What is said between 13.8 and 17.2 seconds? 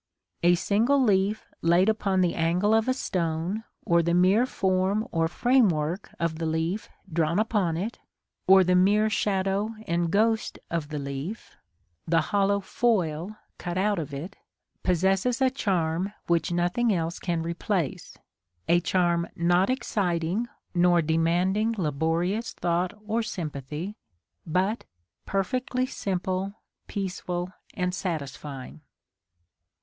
of it, possesses a charm which nothing else